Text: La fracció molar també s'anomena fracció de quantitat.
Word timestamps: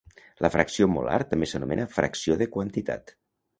La 0.45 0.49
fracció 0.55 0.87
molar 0.93 1.19
també 1.35 1.51
s'anomena 1.53 1.87
fracció 1.99 2.41
de 2.43 2.51
quantitat. 2.59 3.17